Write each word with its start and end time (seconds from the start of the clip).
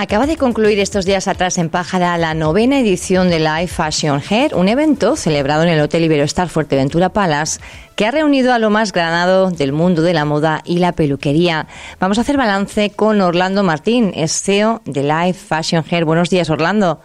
Acaba 0.00 0.24
de 0.24 0.38
concluir 0.38 0.80
estos 0.80 1.04
días 1.04 1.28
atrás 1.28 1.58
en 1.58 1.68
Pájara 1.68 2.16
la 2.16 2.32
novena 2.32 2.80
edición 2.80 3.28
de 3.28 3.38
Live 3.38 3.66
Fashion 3.66 4.22
Hair, 4.30 4.54
un 4.54 4.68
evento 4.68 5.14
celebrado 5.14 5.62
en 5.62 5.68
el 5.68 5.78
Hotel 5.78 6.04
Iberostar 6.04 6.48
Fuerteventura 6.48 7.10
Palace 7.10 7.60
que 7.96 8.06
ha 8.06 8.10
reunido 8.10 8.54
a 8.54 8.58
lo 8.58 8.70
más 8.70 8.92
granado 8.92 9.50
del 9.50 9.72
mundo 9.72 10.00
de 10.00 10.14
la 10.14 10.24
moda 10.24 10.62
y 10.64 10.78
la 10.78 10.92
peluquería. 10.92 11.66
Vamos 11.98 12.16
a 12.16 12.22
hacer 12.22 12.38
balance 12.38 12.92
con 12.96 13.20
Orlando 13.20 13.62
Martín, 13.62 14.12
es 14.16 14.42
CEO 14.42 14.80
de 14.86 15.02
Live 15.02 15.34
Fashion 15.34 15.84
Hair. 15.90 16.06
Buenos 16.06 16.30
días, 16.30 16.48
Orlando. 16.48 17.02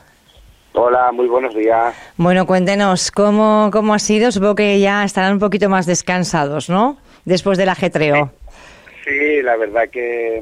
Hola, 0.71 1.11
muy 1.11 1.27
buenos 1.27 1.53
días. 1.53 1.93
Bueno, 2.15 2.45
cuéntenos, 2.45 3.11
¿cómo, 3.11 3.71
cómo 3.73 3.93
ha 3.93 3.99
sido? 3.99 4.31
Supongo 4.31 4.55
que 4.55 4.79
ya 4.79 5.03
estarán 5.03 5.33
un 5.33 5.39
poquito 5.39 5.67
más 5.67 5.85
descansados, 5.85 6.69
¿no? 6.69 6.95
Después 7.25 7.57
del 7.57 7.67
ajetreo. 7.67 8.31
Sí, 9.03 9.41
la 9.43 9.57
verdad 9.57 9.89
que 9.91 10.41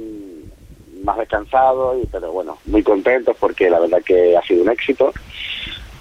más 1.04 1.18
descansado, 1.18 2.00
y, 2.02 2.06
pero 2.08 2.32
bueno, 2.32 2.58
muy 2.66 2.82
contentos 2.82 3.36
porque 3.40 3.70
la 3.70 3.80
verdad 3.80 4.02
que 4.04 4.36
ha 4.36 4.42
sido 4.42 4.64
un 4.64 4.70
éxito. 4.70 5.14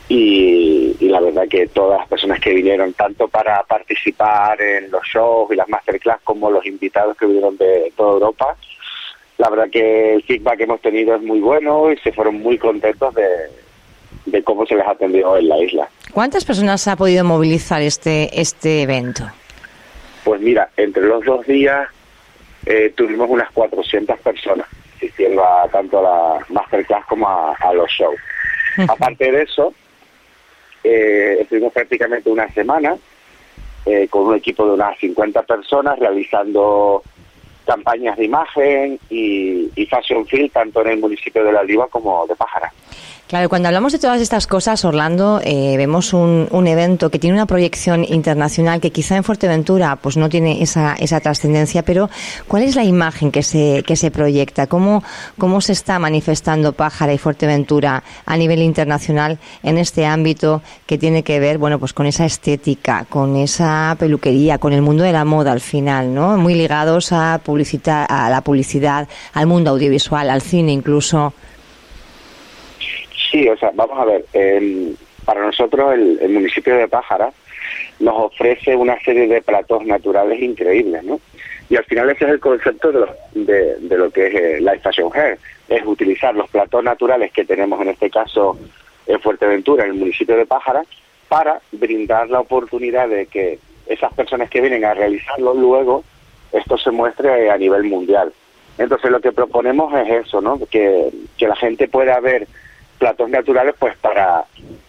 Y, 0.08 0.96
la 1.00 1.20
verdad 1.20 1.46
que 1.48 1.66
todas 1.66 2.00
las 2.00 2.08
personas 2.08 2.40
que 2.40 2.54
vinieron, 2.54 2.92
tanto 2.94 3.28
para 3.28 3.62
participar 3.64 4.60
en 4.60 4.90
los 4.90 5.02
shows 5.04 5.50
y 5.52 5.56
las 5.56 5.68
masterclass, 5.68 6.20
como 6.22 6.50
los 6.50 6.64
invitados 6.64 7.16
que 7.16 7.26
vinieron 7.26 7.56
de 7.58 7.92
toda 7.96 8.14
Europa, 8.14 8.56
la 9.38 9.50
verdad 9.50 9.70
que 9.70 10.14
el 10.14 10.22
feedback 10.22 10.58
que 10.58 10.64
hemos 10.64 10.80
tenido 10.80 11.14
es 11.14 11.22
muy 11.22 11.40
bueno 11.40 11.92
y 11.92 11.98
se 11.98 12.12
fueron 12.12 12.40
muy 12.40 12.56
contentos 12.56 13.14
de, 13.14 13.26
de 14.26 14.42
cómo 14.42 14.64
se 14.66 14.74
les 14.74 14.86
atendió 14.86 15.36
en 15.36 15.48
la 15.48 15.58
isla. 15.58 15.88
¿Cuántas 16.12 16.44
personas 16.44 16.86
ha 16.88 16.96
podido 16.96 17.24
movilizar 17.24 17.82
este, 17.82 18.40
este 18.40 18.82
evento? 18.82 19.24
Pues 20.24 20.40
mira, 20.40 20.70
entre 20.76 21.02
los 21.02 21.24
dos 21.24 21.46
días 21.46 21.88
eh, 22.66 22.92
tuvimos 22.96 23.28
unas 23.28 23.50
400 23.50 24.18
personas 24.20 24.66
asistiendo 25.02 25.44
a 25.44 25.68
tanto 25.68 25.98
a 25.98 26.02
la 26.02 26.46
masterclass 26.48 27.04
como 27.06 27.28
a, 27.28 27.74
los 27.74 27.90
shows. 27.90 28.18
Aparte 28.88 29.32
de 29.32 29.42
eso, 29.42 29.74
eh, 30.84 31.38
estuvimos 31.40 31.72
prácticamente 31.72 32.30
una 32.30 32.48
semana 32.52 32.96
eh, 33.84 34.06
con 34.08 34.28
un 34.28 34.36
equipo 34.36 34.64
de 34.64 34.72
unas 34.72 34.96
50 34.98 35.42
personas 35.42 35.98
realizando 35.98 37.02
campañas 37.66 38.16
de 38.16 38.24
imagen 38.24 38.98
y, 39.10 39.70
y 39.74 39.86
fashion 39.86 40.26
field 40.26 40.52
tanto 40.52 40.80
en 40.82 40.88
el 40.88 40.98
municipio 40.98 41.44
de 41.44 41.52
La 41.52 41.60
Oliva 41.60 41.86
como 41.88 42.26
de 42.26 42.36
Pájara. 42.36 42.72
Claro, 43.32 43.48
cuando 43.48 43.68
hablamos 43.68 43.92
de 43.92 43.98
todas 43.98 44.20
estas 44.20 44.46
cosas, 44.46 44.84
Orlando, 44.84 45.40
eh, 45.42 45.74
vemos 45.78 46.12
un, 46.12 46.48
un, 46.50 46.66
evento 46.66 47.08
que 47.08 47.18
tiene 47.18 47.34
una 47.34 47.46
proyección 47.46 48.04
internacional 48.04 48.78
que 48.78 48.90
quizá 48.90 49.16
en 49.16 49.24
Fuerteventura 49.24 49.96
pues 49.96 50.18
no 50.18 50.28
tiene 50.28 50.62
esa, 50.62 50.96
esa 50.96 51.18
trascendencia, 51.18 51.82
pero 51.82 52.10
¿cuál 52.46 52.62
es 52.64 52.76
la 52.76 52.84
imagen 52.84 53.32
que 53.32 53.42
se, 53.42 53.84
que 53.86 53.96
se 53.96 54.10
proyecta? 54.10 54.66
¿Cómo, 54.66 55.02
¿Cómo 55.38 55.62
se 55.62 55.72
está 55.72 55.98
manifestando 55.98 56.74
Pájara 56.74 57.14
y 57.14 57.16
Fuerteventura 57.16 58.04
a 58.26 58.36
nivel 58.36 58.60
internacional 58.60 59.38
en 59.62 59.78
este 59.78 60.04
ámbito 60.04 60.60
que 60.84 60.98
tiene 60.98 61.22
que 61.22 61.40
ver, 61.40 61.56
bueno, 61.56 61.78
pues 61.78 61.94
con 61.94 62.04
esa 62.04 62.26
estética, 62.26 63.06
con 63.08 63.36
esa 63.36 63.96
peluquería, 63.98 64.58
con 64.58 64.74
el 64.74 64.82
mundo 64.82 65.04
de 65.04 65.12
la 65.12 65.24
moda 65.24 65.52
al 65.52 65.62
final, 65.62 66.12
¿no? 66.12 66.36
Muy 66.36 66.54
ligados 66.54 67.12
a, 67.12 67.40
publicitar, 67.42 68.06
a 68.10 68.28
la 68.28 68.42
publicidad, 68.42 69.08
al 69.32 69.46
mundo 69.46 69.70
audiovisual, 69.70 70.28
al 70.28 70.42
cine 70.42 70.72
incluso. 70.72 71.32
Sí, 73.32 73.48
o 73.48 73.56
sea, 73.56 73.70
vamos 73.72 73.98
a 73.98 74.04
ver, 74.04 74.26
para 75.24 75.40
nosotros 75.40 75.94
el, 75.94 76.28
municipio 76.28 76.76
de 76.76 76.86
Pájara 76.86 77.32
nos 77.98 78.14
ofrece 78.14 78.76
una 78.76 79.00
serie 79.00 79.26
de 79.26 79.40
platos 79.40 79.86
naturales 79.86 80.38
increíbles, 80.42 81.02
¿no? 81.02 81.18
Y 81.70 81.76
al 81.76 81.84
final 81.84 82.10
ese 82.10 82.26
es 82.26 82.32
el 82.32 82.40
concepto 82.40 82.92
de 82.92 83.00
lo, 83.00 83.08
de, 83.32 83.96
lo 83.96 84.10
que 84.10 84.26
es 84.26 84.34
eh, 84.34 84.60
Life 84.60 84.80
Fashion 84.80 85.10
Hair, 85.14 85.38
es 85.66 85.82
utilizar 85.86 86.34
los 86.34 86.50
platos 86.50 86.84
naturales 86.84 87.32
que 87.32 87.46
tenemos 87.46 87.80
en 87.80 87.88
este 87.88 88.10
caso 88.10 88.58
en 89.06 89.18
Fuerteventura, 89.20 89.84
en 89.84 89.92
el 89.92 89.96
municipio 89.96 90.36
de 90.36 90.44
Pájara, 90.44 90.82
para 91.28 91.58
brindar 91.70 92.28
la 92.28 92.40
oportunidad 92.40 93.08
de 93.08 93.24
que 93.24 93.58
esas 93.86 94.12
personas 94.12 94.50
que 94.50 94.60
vienen 94.60 94.84
a 94.84 94.92
realizarlo 94.92 95.54
luego, 95.54 96.04
esto 96.52 96.76
se 96.76 96.90
muestre 96.90 97.50
a 97.50 97.56
nivel 97.56 97.84
mundial. 97.84 98.30
Entonces 98.76 99.10
lo 99.10 99.20
que 99.20 99.32
proponemos 99.32 99.94
es 99.94 100.26
eso, 100.26 100.42
¿no? 100.42 100.58
Que, 100.70 101.08
que 101.38 101.48
la 101.48 101.56
gente 101.56 101.88
pueda 101.88 102.20
ver 102.20 102.46
platos 103.02 103.30
naturales 103.30 103.74
pues 103.80 103.96
para 103.96 104.44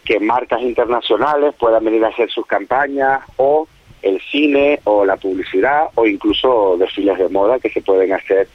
que 0.06 0.20
marcas 0.20 0.62
internacionales 0.62 1.56
puedan 1.58 1.84
venir 1.84 2.06
a 2.06 2.10
hacer 2.10 2.30
sus 2.30 2.46
campañas 2.46 3.22
o 3.38 3.68
el 4.04 4.22
cine 4.32 4.80
o 4.84 5.04
la 5.04 5.16
publicidad 5.18 5.86
o 5.96 6.06
incluso 6.06 6.78
desfiles 6.78 7.18
de 7.18 7.28
moda 7.30 7.58
que 7.58 7.72
se 7.72 7.82
pueden 7.82 8.14
hacer 8.14 8.48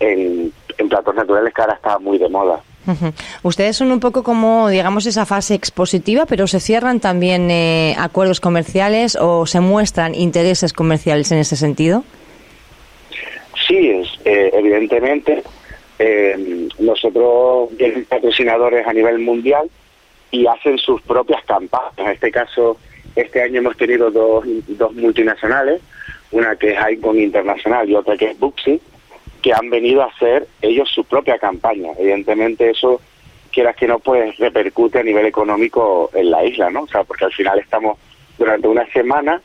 en, 0.00 0.50
platos 0.88 1.14
naturales 1.14 1.52
que 1.52 1.60
ahora 1.60 1.74
está 1.74 1.98
muy 1.98 2.16
de 2.16 2.30
moda. 2.30 2.62
Ustedes 3.42 3.76
son 3.76 3.92
un 3.92 4.00
poco 4.00 4.22
como, 4.22 4.68
digamos, 4.68 5.04
esa 5.04 5.26
fase 5.26 5.54
expositiva, 5.54 6.24
pero 6.24 6.46
¿se 6.46 6.60
cierran 6.60 6.98
también 6.98 7.50
eh, 7.50 7.94
acuerdos 7.98 8.40
comerciales 8.40 9.18
o 9.20 9.44
se 9.44 9.60
muestran 9.60 10.14
intereses 10.14 10.72
comerciales 10.72 11.30
en 11.30 11.38
ese 11.38 11.56
sentido? 11.56 12.04
Sí, 13.68 13.90
es, 13.90 14.08
eh, 14.24 14.50
evidentemente 14.54 15.42
eh, 15.98 16.68
nosotros 16.78 17.70
patrocinadores 18.08 18.86
a 18.86 18.92
nivel 18.92 19.18
mundial 19.18 19.70
y 20.30 20.46
hacen 20.46 20.78
sus 20.78 21.00
propias 21.02 21.44
campañas. 21.44 21.92
En 21.96 22.08
este 22.08 22.30
caso, 22.30 22.76
este 23.14 23.42
año 23.42 23.58
hemos 23.60 23.76
tenido 23.76 24.10
dos, 24.10 24.44
dos 24.66 24.92
multinacionales, 24.94 25.80
una 26.32 26.56
que 26.56 26.72
es 26.72 26.78
Icon 26.92 27.20
Internacional 27.20 27.88
y 27.88 27.94
otra 27.94 28.16
que 28.16 28.30
es 28.30 28.38
Buxi, 28.38 28.80
que 29.40 29.52
han 29.52 29.70
venido 29.70 30.02
a 30.02 30.06
hacer 30.06 30.48
ellos 30.62 30.90
su 30.90 31.04
propia 31.04 31.38
campaña. 31.38 31.92
Evidentemente 31.98 32.70
eso, 32.70 33.00
quieras 33.52 33.76
que 33.76 33.86
no, 33.86 34.00
pues 34.00 34.36
repercute 34.38 34.98
a 34.98 35.04
nivel 35.04 35.26
económico 35.26 36.10
en 36.14 36.30
la 36.30 36.44
isla, 36.44 36.70
¿no? 36.70 36.82
O 36.82 36.88
sea, 36.88 37.04
porque 37.04 37.26
al 37.26 37.32
final 37.32 37.58
estamos 37.60 37.98
durante 38.36 38.66
una 38.66 38.86
semana 38.86 39.40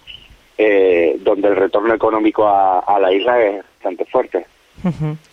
eh, 0.57 1.17
donde 1.19 1.49
el 1.49 1.55
retorno 1.55 1.93
económico 1.93 2.47
a 2.47 2.99
la 2.99 3.13
isla 3.13 3.39
es 3.43 3.63
bastante 3.75 4.05
fuerte. 4.05 4.45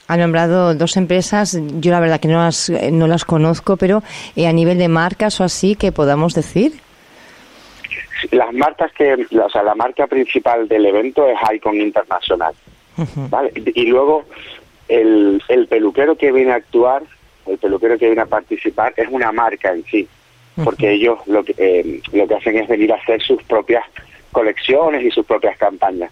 Ha 0.08 0.16
nombrado 0.16 0.74
dos 0.74 0.96
empresas, 0.96 1.58
yo 1.80 1.90
la 1.90 2.00
verdad 2.00 2.20
que 2.20 2.28
no 2.28 2.38
las, 2.38 2.70
no 2.70 3.06
las 3.06 3.24
conozco, 3.24 3.76
pero 3.76 4.02
eh, 4.34 4.46
a 4.46 4.52
nivel 4.52 4.78
de 4.78 4.88
marcas 4.88 5.40
o 5.40 5.44
así, 5.44 5.74
que 5.76 5.92
podamos 5.92 6.34
decir? 6.34 6.72
Las 8.30 8.52
marcas 8.52 8.92
que, 8.92 9.14
o 9.14 9.50
sea, 9.50 9.62
la 9.62 9.74
marca 9.74 10.06
principal 10.06 10.68
del 10.68 10.86
evento 10.86 11.28
es 11.28 11.36
Icon 11.54 11.80
Internacional. 11.80 12.54
¿vale? 13.30 13.52
Y 13.54 13.86
luego 13.86 14.24
el, 14.88 15.42
el 15.48 15.66
peluquero 15.66 16.16
que 16.16 16.32
viene 16.32 16.52
a 16.52 16.56
actuar, 16.56 17.02
el 17.46 17.58
peluquero 17.58 17.98
que 17.98 18.06
viene 18.06 18.22
a 18.22 18.26
participar, 18.26 18.94
es 18.96 19.08
una 19.10 19.32
marca 19.32 19.72
en 19.72 19.84
sí, 19.84 20.08
porque 20.64 20.92
ellos 20.92 21.18
lo 21.26 21.44
que, 21.44 21.54
eh, 21.58 22.00
lo 22.12 22.26
que 22.26 22.34
hacen 22.34 22.56
es 22.56 22.68
venir 22.68 22.92
a 22.92 22.96
hacer 22.96 23.20
sus 23.22 23.42
propias 23.44 23.84
colecciones 24.32 25.04
y 25.04 25.10
sus 25.10 25.26
propias 25.26 25.56
campañas. 25.58 26.10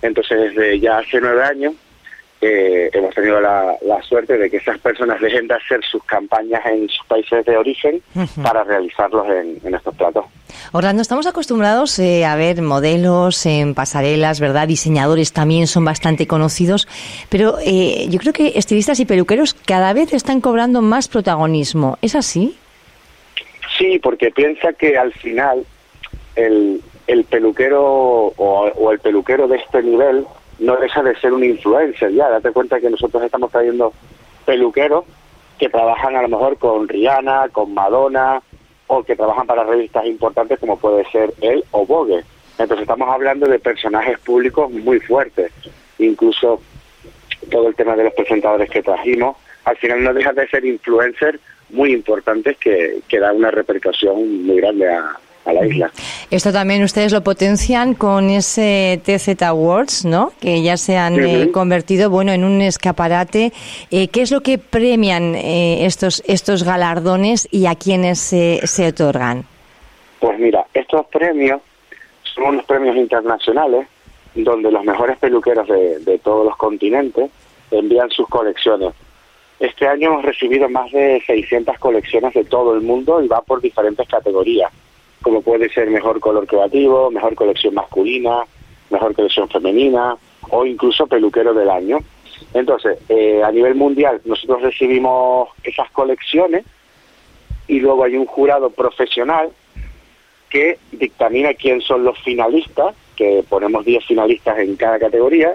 Entonces, 0.00 0.54
desde 0.54 0.80
ya 0.80 0.98
hace 0.98 1.20
nueve 1.20 1.44
años, 1.44 1.74
eh, 2.44 2.90
hemos 2.92 3.14
tenido 3.14 3.40
la, 3.40 3.78
suerte 4.02 4.36
de 4.36 4.50
que 4.50 4.56
esas 4.56 4.76
personas 4.78 5.20
dejen 5.20 5.46
de 5.46 5.54
hacer 5.54 5.80
sus 5.84 6.02
campañas 6.02 6.60
en 6.66 6.88
sus 6.88 7.06
países 7.06 7.44
de 7.46 7.56
origen 7.56 8.02
para 8.42 8.64
realizarlos 8.64 9.24
en, 9.28 9.72
estos 9.72 9.94
platos. 9.94 10.24
Orlando, 10.72 11.02
estamos 11.02 11.26
acostumbrados 11.26 11.98
eh, 12.00 12.24
a 12.24 12.34
ver 12.34 12.60
modelos 12.60 13.46
en 13.46 13.74
pasarelas, 13.74 14.40
¿verdad? 14.40 14.66
Diseñadores 14.66 15.32
también 15.32 15.68
son 15.68 15.84
bastante 15.84 16.26
conocidos, 16.26 16.88
pero 17.28 17.58
eh, 17.64 18.06
yo 18.08 18.18
creo 18.18 18.32
que 18.32 18.52
estilistas 18.56 18.98
y 18.98 19.04
peluqueros 19.04 19.54
cada 19.54 19.92
vez 19.92 20.12
están 20.12 20.40
cobrando 20.40 20.82
más 20.82 21.06
protagonismo. 21.06 21.96
¿Es 22.02 22.16
así? 22.16 22.56
Sí, 23.78 24.00
porque 24.02 24.32
piensa 24.32 24.72
que 24.72 24.98
al 24.98 25.12
final 25.12 25.64
el, 26.34 26.82
el 27.06 27.24
peluquero 27.24 27.82
o 28.36 28.92
el 28.92 28.98
peluquero 28.98 29.48
de 29.48 29.56
este 29.56 29.82
nivel 29.82 30.26
no 30.58 30.76
deja 30.76 31.02
de 31.02 31.16
ser 31.16 31.32
un 31.32 31.44
influencer 31.44 32.12
ya. 32.12 32.28
Date 32.28 32.52
cuenta 32.52 32.80
que 32.80 32.90
nosotros 32.90 33.22
estamos 33.22 33.50
trayendo 33.50 33.92
peluqueros 34.44 35.04
que 35.58 35.68
trabajan 35.68 36.16
a 36.16 36.22
lo 36.22 36.28
mejor 36.28 36.56
con 36.58 36.88
Rihanna, 36.88 37.48
con 37.50 37.72
Madonna, 37.74 38.42
o 38.86 39.02
que 39.02 39.16
trabajan 39.16 39.46
para 39.46 39.64
revistas 39.64 40.04
importantes 40.06 40.58
como 40.58 40.76
puede 40.76 41.04
ser 41.10 41.32
él 41.40 41.64
o 41.70 41.86
Vogue. 41.86 42.22
Entonces 42.58 42.82
estamos 42.82 43.08
hablando 43.08 43.46
de 43.46 43.58
personajes 43.58 44.18
públicos 44.20 44.70
muy 44.70 45.00
fuertes. 45.00 45.52
Incluso 45.98 46.60
todo 47.50 47.68
el 47.68 47.74
tema 47.74 47.96
de 47.96 48.04
los 48.04 48.14
presentadores 48.14 48.70
que 48.70 48.82
trajimos, 48.82 49.36
al 49.64 49.76
final 49.76 50.02
no 50.02 50.12
deja 50.12 50.32
de 50.32 50.48
ser 50.48 50.64
influencers 50.64 51.40
muy 51.70 51.92
importantes 51.92 52.56
que, 52.58 52.98
que 53.08 53.18
da 53.18 53.32
una 53.32 53.50
repercusión 53.50 54.44
muy 54.44 54.56
grande 54.56 54.92
a, 54.92 55.16
a 55.44 55.52
la 55.52 55.66
isla. 55.66 55.90
Esto 56.32 56.50
también 56.50 56.82
ustedes 56.82 57.12
lo 57.12 57.20
potencian 57.20 57.92
con 57.92 58.30
ese 58.30 59.02
TZ 59.04 59.42
Awards, 59.42 60.06
¿no? 60.06 60.32
Que 60.40 60.62
ya 60.62 60.78
se 60.78 60.96
han 60.96 61.22
eh, 61.22 61.50
convertido, 61.52 62.08
bueno, 62.08 62.32
en 62.32 62.42
un 62.42 62.62
escaparate. 62.62 63.52
Eh, 63.90 64.08
¿Qué 64.08 64.22
es 64.22 64.30
lo 64.30 64.40
que 64.40 64.56
premian 64.56 65.34
eh, 65.34 65.84
estos 65.84 66.22
estos 66.26 66.64
galardones 66.64 67.46
y 67.50 67.66
a 67.66 67.74
quiénes 67.74 68.18
se, 68.18 68.66
se 68.66 68.86
otorgan? 68.86 69.44
Pues 70.20 70.38
mira, 70.38 70.64
estos 70.72 71.04
premios 71.08 71.60
son 72.22 72.44
unos 72.44 72.64
premios 72.64 72.96
internacionales 72.96 73.86
donde 74.34 74.70
los 74.70 74.84
mejores 74.84 75.18
peluqueros 75.18 75.68
de, 75.68 75.98
de 75.98 76.18
todos 76.18 76.46
los 76.46 76.56
continentes 76.56 77.30
envían 77.70 78.08
sus 78.08 78.26
colecciones 78.28 78.94
Este 79.60 79.86
año 79.86 80.12
hemos 80.12 80.24
recibido 80.24 80.66
más 80.70 80.90
de 80.92 81.22
600 81.26 81.78
colecciones 81.78 82.32
de 82.32 82.44
todo 82.44 82.74
el 82.74 82.80
mundo 82.80 83.22
y 83.22 83.28
va 83.28 83.42
por 83.42 83.60
diferentes 83.60 84.08
categorías, 84.08 84.72
como 85.22 85.42
puede 85.42 85.68
ser 85.70 85.88
mejor 85.88 86.20
color 86.20 86.46
creativo, 86.46 87.10
mejor 87.10 87.34
colección 87.34 87.74
masculina, 87.74 88.44
mejor 88.90 89.14
colección 89.14 89.48
femenina 89.48 90.16
o 90.50 90.66
incluso 90.66 91.06
peluquero 91.06 91.54
del 91.54 91.70
año. 91.70 91.98
Entonces, 92.54 92.98
eh, 93.08 93.42
a 93.42 93.50
nivel 93.50 93.74
mundial 93.74 94.20
nosotros 94.24 94.62
recibimos 94.62 95.48
esas 95.62 95.90
colecciones 95.90 96.64
y 97.66 97.80
luego 97.80 98.04
hay 98.04 98.16
un 98.16 98.26
jurado 98.26 98.70
profesional 98.70 99.50
que 100.50 100.78
dictamina 100.90 101.54
quién 101.54 101.80
son 101.80 102.04
los 102.04 102.18
finalistas, 102.18 102.94
que 103.16 103.42
ponemos 103.48 103.84
10 103.86 104.04
finalistas 104.04 104.58
en 104.58 104.76
cada 104.76 104.98
categoría, 104.98 105.54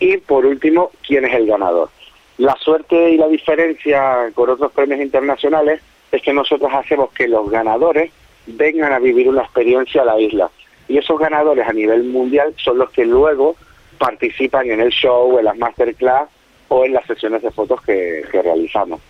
y 0.00 0.18
por 0.18 0.44
último, 0.44 0.90
quién 1.06 1.24
es 1.24 1.34
el 1.34 1.46
ganador. 1.46 1.88
La 2.36 2.54
suerte 2.56 3.10
y 3.10 3.16
la 3.16 3.26
diferencia 3.26 4.30
con 4.34 4.50
otros 4.50 4.70
premios 4.72 5.00
internacionales 5.00 5.80
es 6.12 6.22
que 6.22 6.32
nosotros 6.32 6.70
hacemos 6.72 7.10
que 7.12 7.26
los 7.26 7.50
ganadores 7.50 8.12
vengan 8.56 8.92
a 8.92 8.98
vivir 8.98 9.28
una 9.28 9.42
experiencia 9.42 10.02
a 10.02 10.04
la 10.04 10.20
isla. 10.20 10.50
Y 10.88 10.98
esos 10.98 11.18
ganadores 11.18 11.66
a 11.66 11.72
nivel 11.72 12.04
mundial 12.04 12.54
son 12.56 12.78
los 12.78 12.90
que 12.90 13.04
luego 13.04 13.56
participan 13.98 14.70
en 14.70 14.80
el 14.80 14.90
show, 14.90 15.38
en 15.38 15.44
las 15.44 15.56
masterclass 15.58 16.28
o 16.68 16.84
en 16.84 16.94
las 16.94 17.06
sesiones 17.06 17.42
de 17.42 17.50
fotos 17.50 17.80
que, 17.82 18.22
realizamos. 18.32 19.00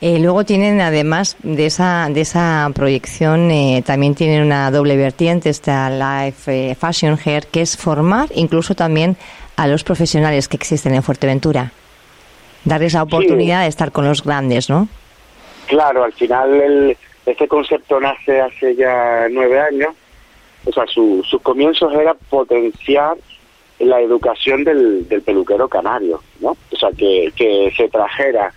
Eh, 0.00 0.18
luego 0.18 0.44
tienen, 0.44 0.80
además 0.80 1.36
de 1.42 1.66
esa, 1.66 2.08
de 2.10 2.22
esa 2.22 2.70
proyección, 2.74 3.50
eh, 3.50 3.82
también 3.86 4.14
tienen 4.14 4.42
una 4.42 4.70
doble 4.70 4.96
vertiente, 4.96 5.48
esta 5.48 5.90
Live 5.90 6.34
eh, 6.46 6.74
Fashion 6.74 7.18
Hair, 7.24 7.46
que 7.46 7.60
es 7.60 7.76
formar 7.76 8.28
incluso 8.34 8.74
también 8.74 9.16
a 9.56 9.66
los 9.66 9.84
profesionales 9.84 10.48
que 10.48 10.56
existen 10.56 10.94
en 10.94 11.02
Fuerteventura 11.02 11.72
darles 12.64 12.94
la 12.94 13.02
oportunidad 13.02 13.62
de 13.62 13.68
estar 13.68 13.92
con 13.92 14.06
los 14.06 14.22
grandes, 14.22 14.70
¿no? 14.70 14.88
Claro, 15.66 16.04
al 16.04 16.12
final 16.12 16.60
el, 16.60 16.96
este 17.26 17.48
concepto 17.48 18.00
nace 18.00 18.40
hace 18.40 18.74
ya 18.74 19.26
nueve 19.30 19.60
años. 19.60 19.94
O 20.64 20.72
sea, 20.72 20.86
su, 20.86 21.24
sus 21.28 21.42
comienzos 21.42 21.92
era 21.92 22.14
potenciar 22.14 23.16
la 23.80 24.00
educación 24.00 24.62
del, 24.62 25.08
del 25.08 25.22
peluquero 25.22 25.68
canario, 25.68 26.22
¿no? 26.40 26.50
O 26.50 26.76
sea, 26.76 26.90
que, 26.96 27.32
que 27.34 27.72
se 27.76 27.88
trajera 27.88 28.52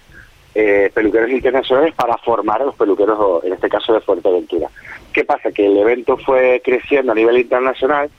eh, 0.54 0.92
peluqueros 0.94 1.32
internacionales 1.32 1.96
para 1.96 2.16
formar 2.18 2.62
a 2.62 2.66
los 2.66 2.76
peluqueros, 2.76 3.44
en 3.44 3.54
este 3.54 3.70
caso 3.70 3.94
de 3.94 4.02
Fuerteventura. 4.02 4.70
¿Qué 5.12 5.26
pasa? 5.26 5.52
Que 5.52 5.66
el 5.66 5.78
evento 5.78 6.16
fue 6.18 6.62
creciendo 6.64 7.12
a 7.12 7.16
nivel 7.16 7.40
internacional 7.40 8.10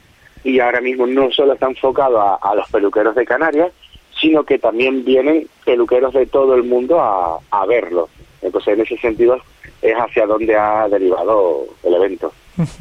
y 0.42 0.58
ahora 0.58 0.80
mismo 0.80 1.06
no 1.06 1.30
solo 1.30 1.52
está 1.52 1.66
enfocado 1.66 2.20
a, 2.20 2.34
a 2.36 2.54
los 2.56 2.68
peluqueros 2.70 3.14
de 3.14 3.24
Canarias, 3.24 3.70
sino 4.20 4.42
que 4.42 4.58
también 4.58 5.04
vienen 5.04 5.46
peluqueros 5.64 6.12
de 6.12 6.26
todo 6.26 6.56
el 6.56 6.64
mundo 6.64 7.00
a, 7.00 7.38
a 7.50 7.66
verlo. 7.66 8.08
Entonces, 8.42 8.74
en 8.74 8.80
ese 8.80 8.96
sentido, 8.98 9.38
es 9.82 9.94
hacia 9.94 10.26
donde 10.26 10.56
ha 10.56 10.88
derivado 10.88 11.64
el 11.82 11.94
evento. 11.94 12.32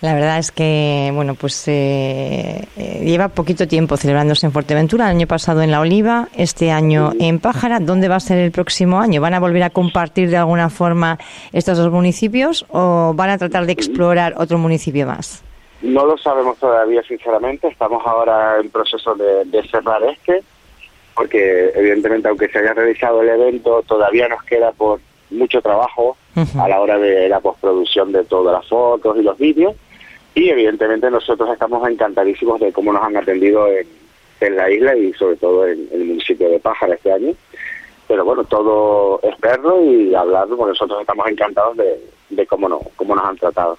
La 0.00 0.14
verdad 0.14 0.38
es 0.38 0.50
que, 0.50 1.10
bueno, 1.12 1.34
pues 1.34 1.68
eh, 1.68 2.64
eh, 2.78 3.02
lleva 3.04 3.28
poquito 3.28 3.68
tiempo 3.68 3.98
celebrándose 3.98 4.46
en 4.46 4.52
Fuerteventura, 4.52 5.04
el 5.04 5.16
año 5.16 5.26
pasado 5.26 5.60
en 5.60 5.70
La 5.70 5.80
Oliva, 5.80 6.28
este 6.34 6.70
año 6.70 7.12
en 7.20 7.38
Pájara. 7.38 7.80
¿Dónde 7.80 8.08
va 8.08 8.16
a 8.16 8.20
ser 8.20 8.38
el 8.38 8.50
próximo 8.50 8.98
año? 8.98 9.20
¿Van 9.20 9.34
a 9.34 9.40
volver 9.40 9.62
a 9.62 9.68
compartir 9.68 10.30
de 10.30 10.38
alguna 10.38 10.70
forma 10.70 11.18
estos 11.52 11.76
dos 11.76 11.92
municipios 11.92 12.64
o 12.70 13.12
van 13.14 13.28
a 13.28 13.36
tratar 13.36 13.66
de 13.66 13.72
explorar 13.72 14.32
otro 14.38 14.56
municipio 14.56 15.06
más? 15.06 15.44
No 15.82 16.06
lo 16.06 16.16
sabemos 16.16 16.56
todavía, 16.56 17.02
sinceramente. 17.02 17.68
Estamos 17.68 18.02
ahora 18.06 18.56
en 18.58 18.70
proceso 18.70 19.14
de, 19.14 19.62
cerrar 19.70 20.02
este, 20.04 20.42
porque 21.14 21.72
evidentemente, 21.74 22.26
aunque 22.26 22.48
se 22.48 22.58
haya 22.58 22.72
realizado 22.72 23.20
el 23.20 23.28
evento, 23.28 23.82
todavía 23.86 24.28
nos 24.28 24.42
queda 24.44 24.72
por 24.72 24.98
mucho 25.30 25.60
trabajo 25.62 26.16
a 26.58 26.68
la 26.68 26.80
hora 26.80 26.98
de 26.98 27.28
la 27.28 27.40
postproducción 27.40 28.12
de 28.12 28.24
todas 28.24 28.52
las 28.52 28.68
fotos 28.68 29.16
y 29.18 29.22
los 29.22 29.38
vídeos. 29.38 29.74
Y 30.34 30.48
evidentemente 30.48 31.10
nosotros 31.10 31.50
estamos 31.52 31.86
encantadísimos 31.88 32.60
de 32.60 32.72
cómo 32.72 32.92
nos 32.92 33.02
han 33.02 33.16
atendido 33.16 33.66
en, 33.68 34.56
la 34.56 34.70
isla 34.70 34.96
y 34.96 35.12
sobre 35.14 35.36
todo 35.36 35.66
en, 35.66 35.88
el 35.92 36.04
municipio 36.04 36.48
de 36.48 36.60
Pájara 36.60 36.94
este 36.94 37.12
año. 37.12 37.32
Pero 38.08 38.24
bueno, 38.24 38.44
todo 38.44 39.20
es 39.22 39.38
verlo 39.40 39.82
y 39.84 40.14
hablarlo, 40.14 40.56
porque 40.56 40.70
nosotros 40.70 41.00
estamos 41.00 41.26
encantados 41.28 41.76
de, 41.76 42.00
de 42.30 42.46
cómo, 42.46 42.68
no, 42.68 42.80
cómo 42.96 43.14
nos 43.14 43.24
han 43.24 43.36
tratado. 43.36 43.76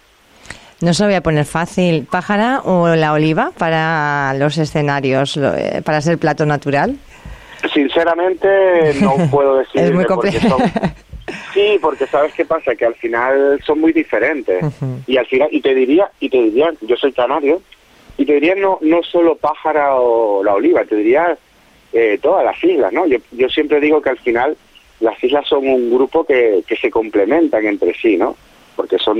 No 0.81 0.95
se 0.95 1.03
lo 1.03 1.09
voy 1.09 1.15
a 1.15 1.21
poner 1.21 1.45
fácil. 1.45 2.07
¿Pájara 2.09 2.61
o 2.63 2.87
la 2.95 3.13
oliva 3.13 3.51
para 3.57 4.33
los 4.33 4.57
escenarios, 4.57 5.37
eh, 5.37 5.81
para 5.85 6.01
ser 6.01 6.17
plato 6.17 6.45
natural? 6.45 6.97
Sinceramente, 7.71 8.95
no 8.99 9.13
puedo 9.31 9.57
decir. 9.57 9.81
es 9.81 9.93
muy 9.93 10.05
complejo. 10.05 10.57
Sí, 11.53 11.77
porque 11.81 12.07
sabes 12.07 12.33
qué 12.33 12.45
pasa, 12.45 12.75
que 12.75 12.85
al 12.85 12.95
final 12.95 13.59
son 13.65 13.81
muy 13.81 13.93
diferentes. 13.93 14.63
Y 15.07 15.17
al 15.17 15.25
final, 15.25 15.49
y 15.51 15.61
te 15.61 15.73
diría, 15.75 16.09
y 16.19 16.29
te 16.29 16.41
diría, 16.41 16.73
yo 16.81 16.95
soy 16.95 17.11
canario, 17.11 17.61
y 18.17 18.25
te 18.25 18.33
diría 18.33 18.55
no, 18.55 18.77
no 18.81 19.03
solo 19.03 19.35
Pájara 19.35 19.95
o 19.95 20.43
la 20.43 20.53
Oliva, 20.53 20.83
te 20.85 20.95
diría 20.95 21.37
eh, 21.93 22.19
todas 22.21 22.45
las 22.45 22.63
islas, 22.63 22.93
¿no? 22.93 23.05
Yo, 23.07 23.17
yo 23.31 23.49
siempre 23.49 23.79
digo 23.79 24.01
que 24.01 24.09
al 24.09 24.19
final 24.19 24.55
las 24.99 25.21
islas 25.23 25.47
son 25.47 25.67
un 25.67 25.91
grupo 25.91 26.23
que, 26.23 26.63
que 26.67 26.75
se 26.75 26.91
complementan 26.91 27.65
entre 27.65 27.93
sí, 27.95 28.17
¿no? 28.17 28.35
porque 28.75 28.97
son, 28.97 29.17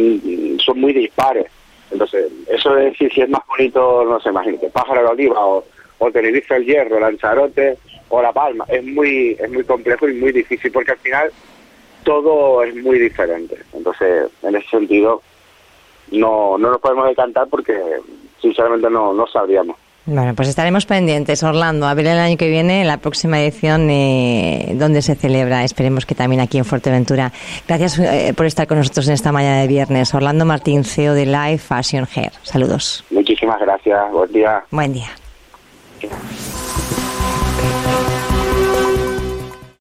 son 0.60 0.80
muy 0.80 0.94
dispares. 0.94 1.46
Entonces, 1.92 2.32
eso 2.48 2.74
de 2.74 2.86
decir 2.86 3.12
si 3.14 3.22
es 3.22 3.30
más 3.30 3.42
bonito, 3.48 4.04
no 4.06 4.20
sé, 4.20 4.30
imagínate, 4.30 4.70
Pájaro 4.70 5.02
de 5.02 5.08
Oliva 5.08 5.46
o, 5.46 5.64
o 6.00 6.12
Tenerife 6.12 6.56
el 6.56 6.66
Hierro, 6.66 7.00
Lanzarote 7.00 7.78
o 8.10 8.22
La 8.22 8.32
Palma, 8.32 8.66
es 8.70 8.84
muy, 8.84 9.38
es 9.40 9.52
muy 9.52 9.64
complejo 9.64 10.08
y 10.08 10.14
muy 10.14 10.32
difícil 10.32 10.72
porque 10.72 10.92
al 10.92 10.98
final 10.98 11.32
todo 12.04 12.64
es 12.64 12.76
muy 12.76 13.00
diferente. 13.00 13.58
Entonces, 13.74 14.30
en 14.44 14.56
ese 14.56 14.70
sentido, 14.70 15.22
no, 16.12 16.58
no 16.58 16.70
nos 16.72 16.80
podemos 16.80 17.08
decantar 17.08 17.48
porque 17.50 17.80
sinceramente 18.42 18.90
no, 18.90 19.14
no 19.14 19.28
sabríamos. 19.28 19.78
Bueno, 20.06 20.34
pues 20.36 20.50
estaremos 20.50 20.88
pendientes, 20.88 21.44
Orlando, 21.44 21.86
a 21.86 21.94
ver 21.94 22.08
el 22.08 22.18
año 22.18 22.36
que 22.36 22.50
viene, 22.50 22.84
la 22.84 22.98
próxima 22.98 23.40
edición, 23.40 23.88
eh, 23.92 24.74
donde 24.74 25.04
se 25.04 25.14
celebra. 25.14 25.64
Esperemos 25.64 26.08
que 26.08 26.16
también 26.16 26.42
aquí 26.42 26.58
en 26.58 26.66
Fuerteventura. 26.66 27.32
Gracias 27.68 28.00
eh, 28.00 28.34
por 28.36 28.48
estar 28.48 28.66
con 28.66 28.80
nosotros 28.80 29.08
en 29.08 29.14
esta 29.14 29.32
mañana 29.32 29.62
de 29.62 29.68
viernes. 29.68 30.14
Orlando 30.16 30.44
Martín, 30.44 30.84
CEO 30.84 31.14
de 31.14 31.28
Live 31.28 31.60
Fashion 31.60 32.08
Hair. 32.16 32.32
Saludos. 32.42 33.06
Muchísimas 33.12 33.60
gracias. 33.62 34.12
Buen 34.12 34.32
día. 34.32 34.64
Buen 34.72 34.94
día. 34.94 35.10